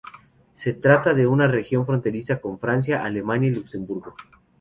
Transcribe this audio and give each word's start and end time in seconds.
Se 0.55 0.73
trata 0.73 1.13
de 1.13 1.27
una 1.27 1.47
región 1.47 1.85
fronteriza 1.85 2.41
con 2.41 2.57
Francia, 2.57 3.05
Alemania 3.05 3.49
y 3.49 3.53
Luxemburgo. 3.53 4.15